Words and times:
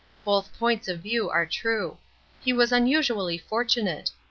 Both 0.25 0.57
points 0.57 0.87
of 0.87 1.01
view 1.01 1.29
are 1.29 1.45
true. 1.45 1.99
He 2.43 2.53
was 2.53 2.71
unusually 2.71 3.37
fortunate. 3.37 4.09